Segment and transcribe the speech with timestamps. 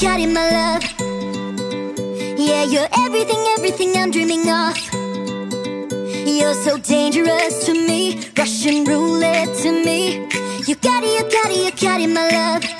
[0.00, 0.82] got it, my love.
[2.38, 4.74] Yeah, you're everything, everything I'm dreaming of.
[6.26, 10.26] You're so dangerous to me, Russian roulette to me.
[10.66, 12.79] You got it, you got it, you got it, my love.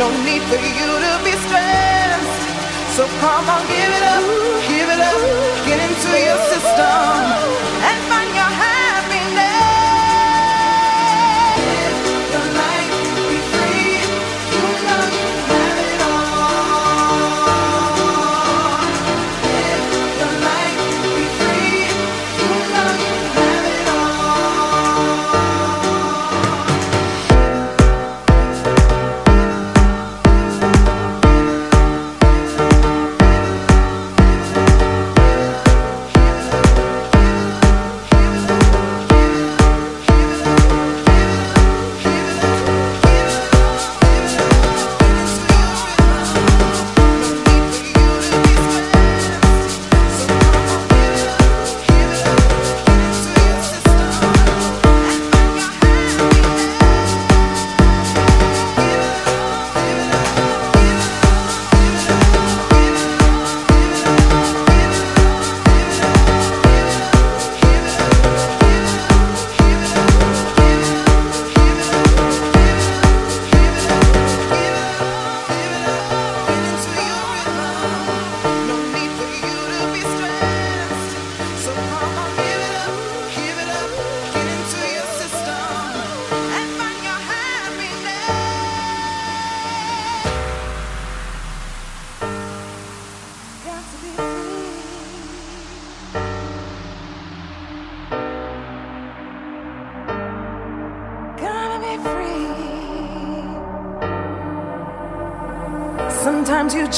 [0.00, 2.42] No need for you to be stressed.
[2.96, 4.24] So come on, give it up,
[4.66, 5.20] give it up,
[5.66, 7.29] get into your system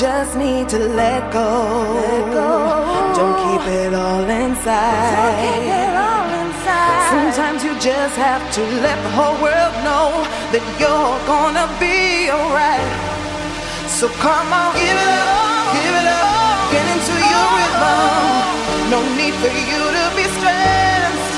[0.02, 1.46] just need to let go.
[1.94, 2.50] Let go.
[3.14, 5.14] Don't keep it all inside.
[5.14, 7.06] Don't keep it all inside.
[7.14, 10.10] Sometimes you just have to let the whole world know
[10.50, 12.90] that you're gonna be alright.
[13.86, 18.42] So come on, give it up, give it up, get into your rhythm.
[18.90, 21.30] No need for you to be stressed.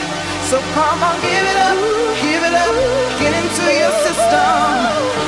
[0.49, 1.76] So come on, give it up,
[2.25, 2.75] give it up,
[3.21, 5.24] get into your system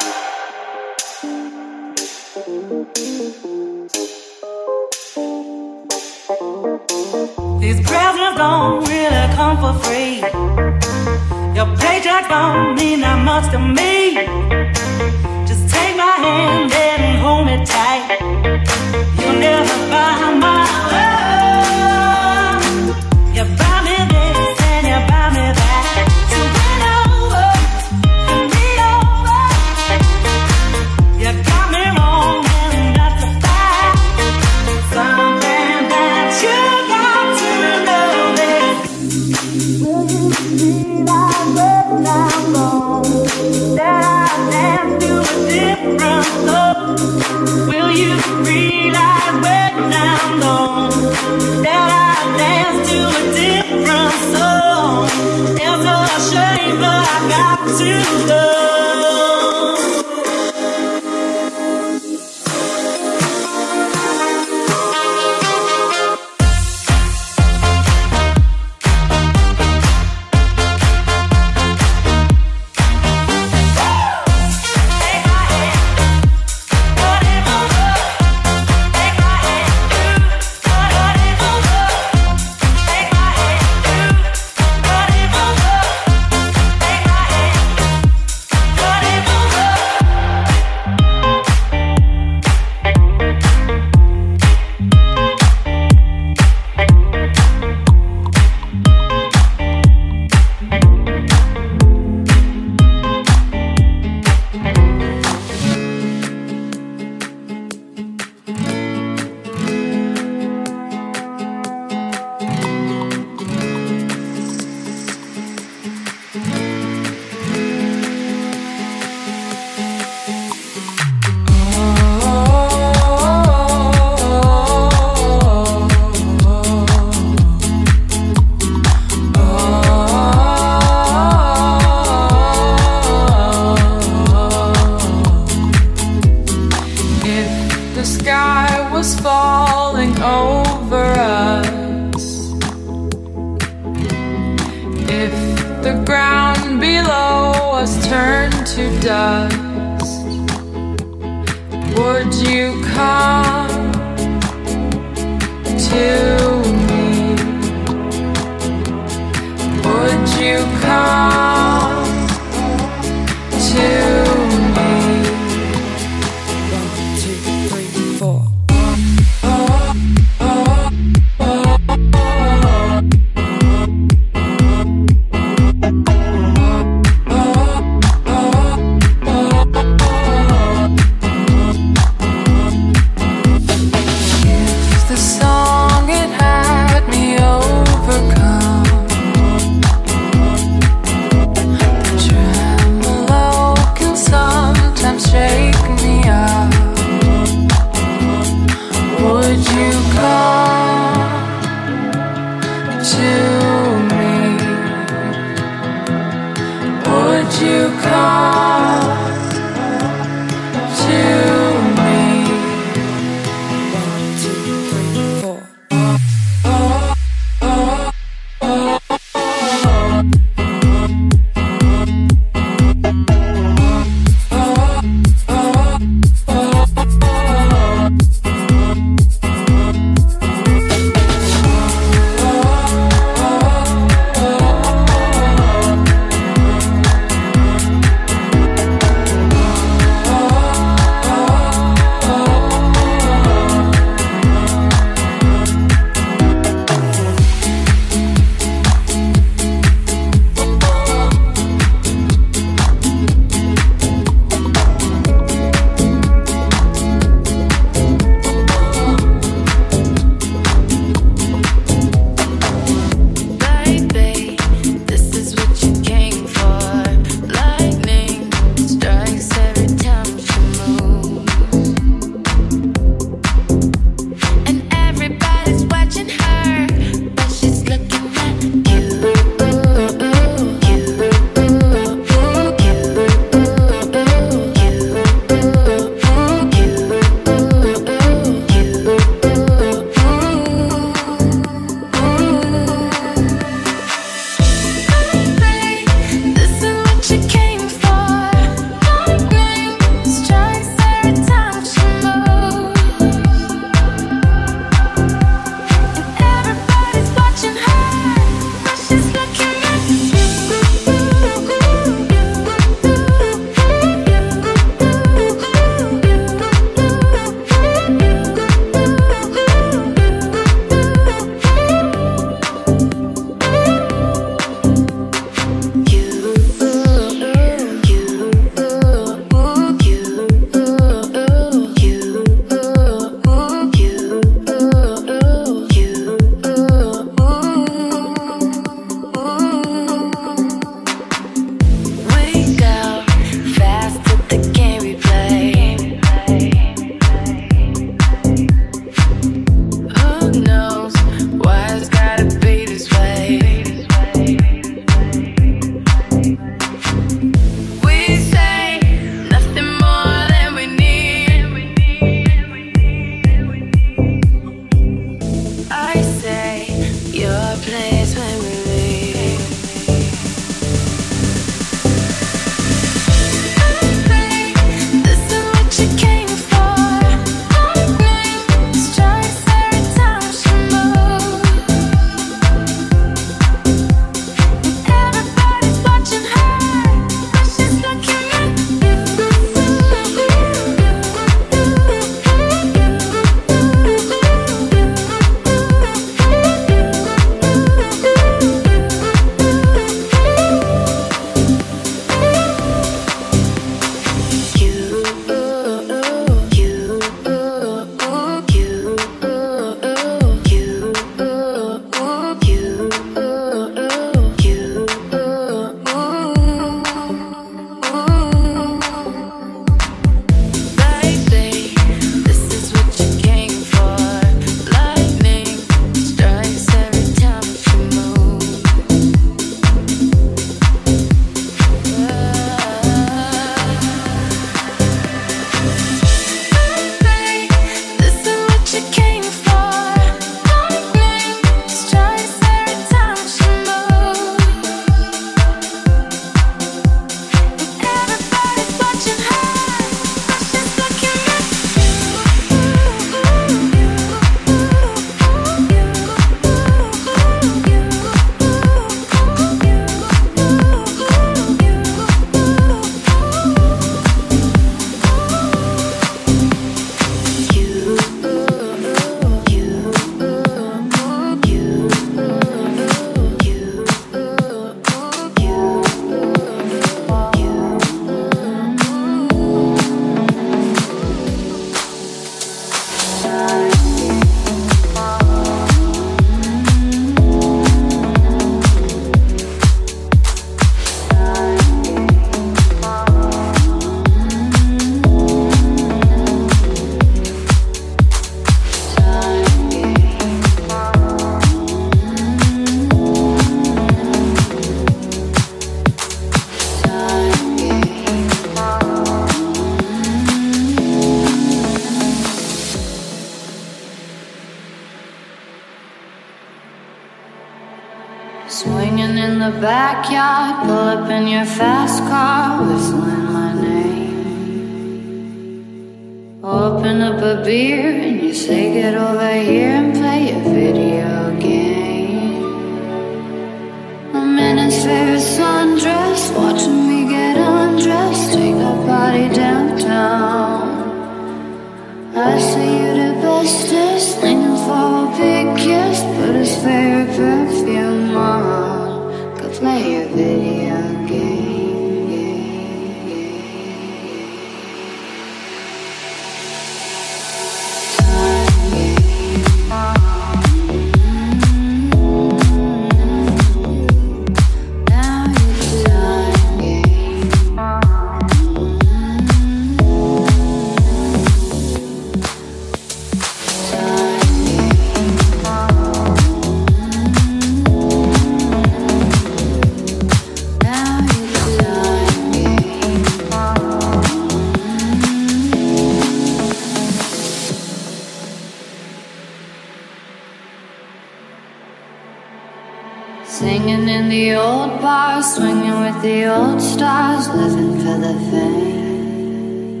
[594.40, 600.00] the old bar, swinging with the old stars, living for the fame.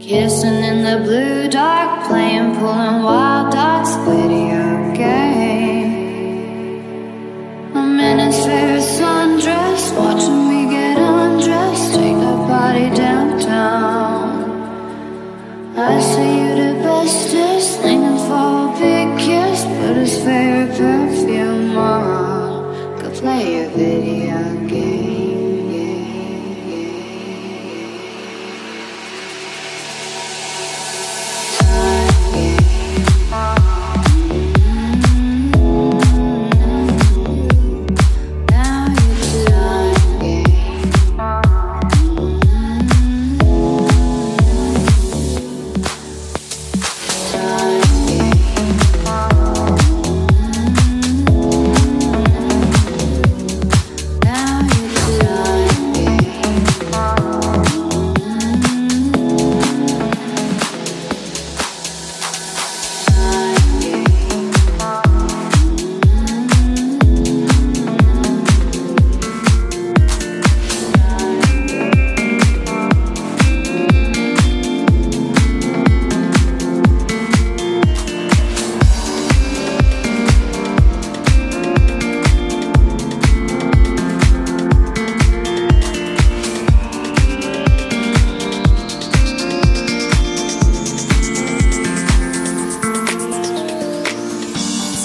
[0.00, 5.92] Kissing in the blue dark, playing, pulling wild dots, video game.
[7.76, 14.34] I'm in his favorite sundress, watching me get undressed, take a body downtown.
[15.76, 16.35] I say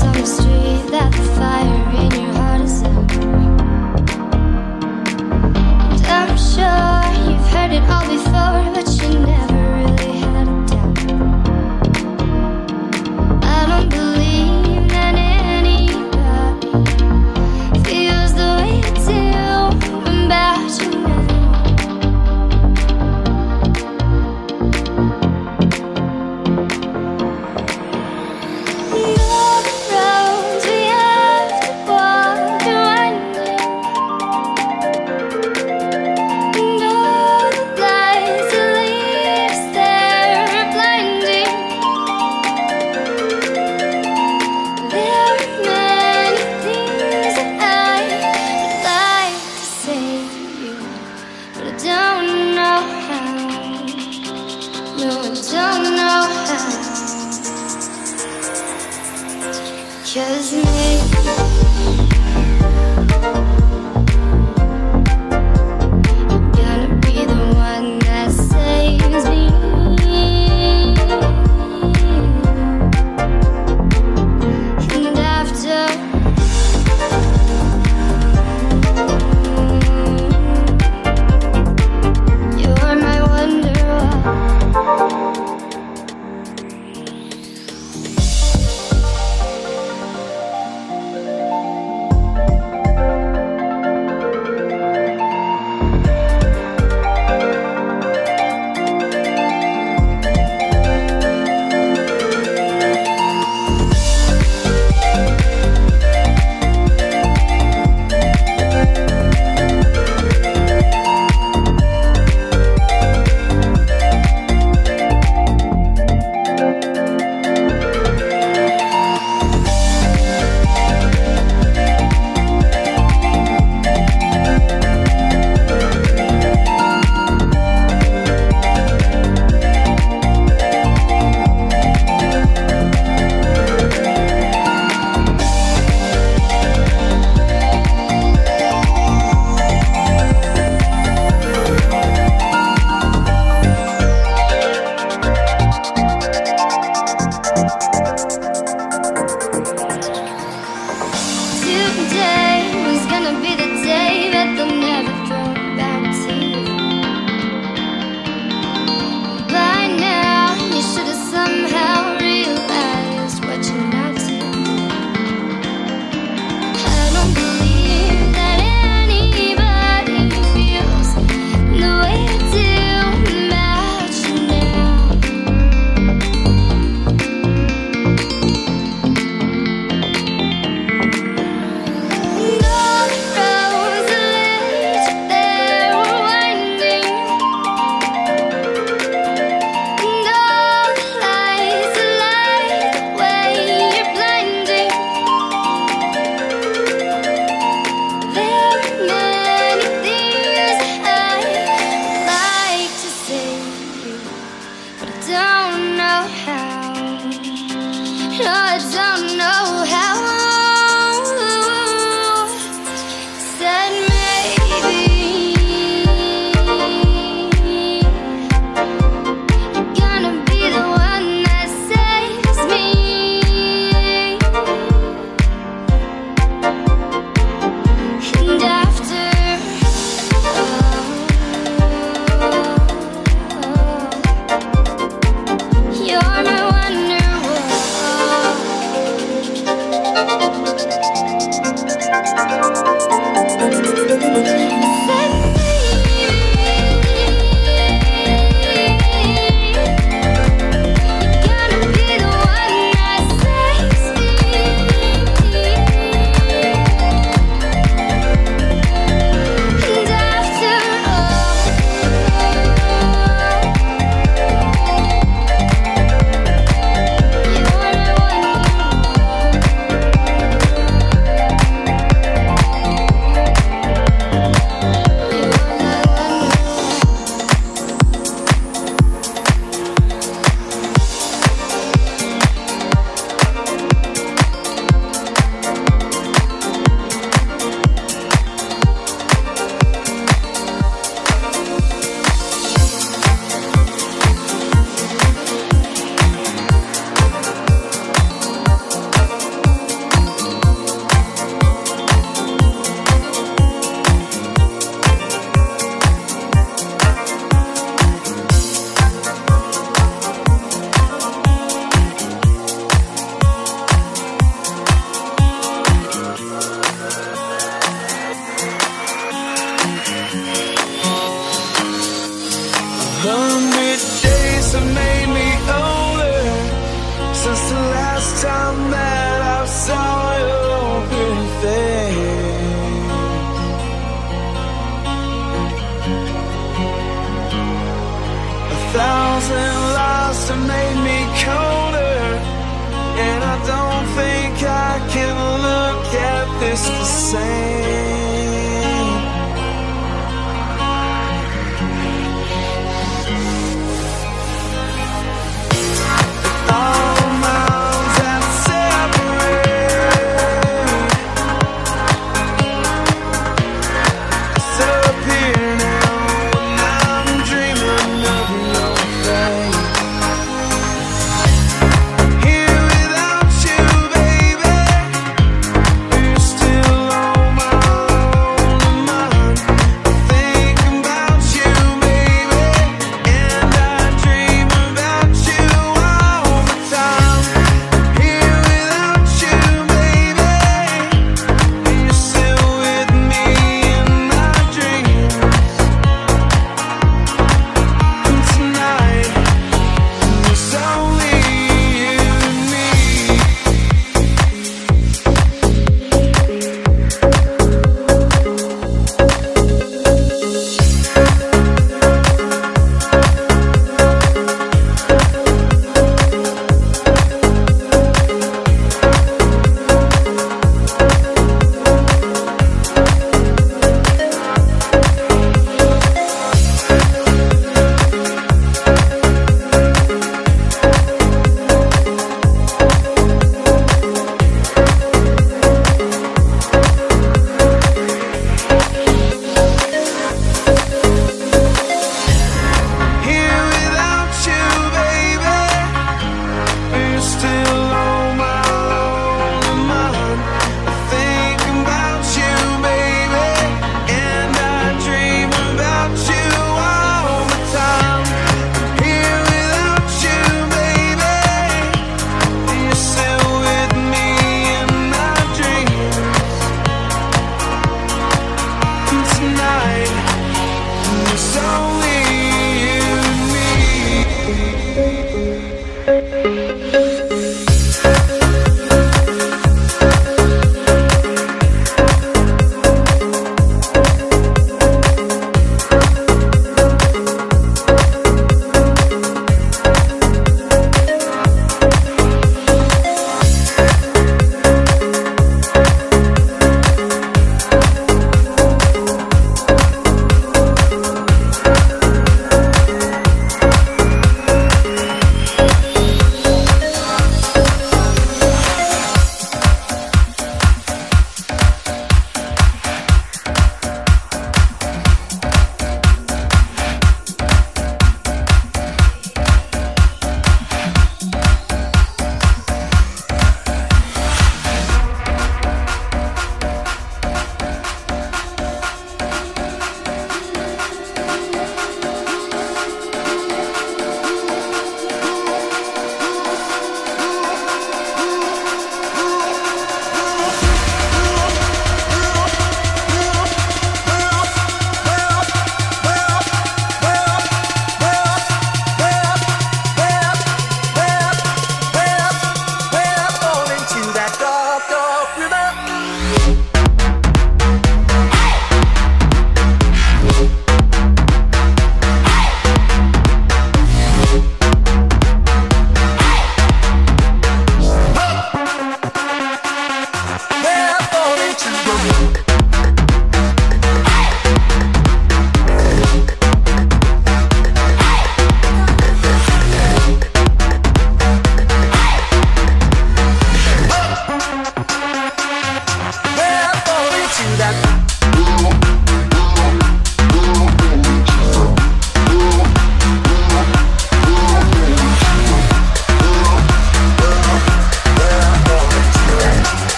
[0.00, 3.12] On the street that the fire in your heart is out.
[5.92, 9.31] And I'm sure you've heard it all before, but you never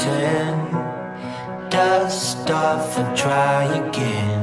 [0.00, 1.70] curtain.
[1.70, 4.40] Dust off and try again.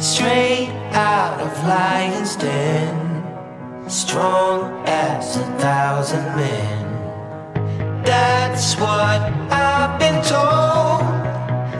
[0.00, 2.98] Straight out of lion's den.
[3.88, 6.82] Strong as a thousand men.
[8.04, 11.02] That's what I've been told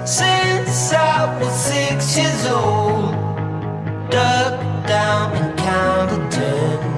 [0.07, 3.13] since I was six years old.
[4.11, 6.92] Duck down and counted ten.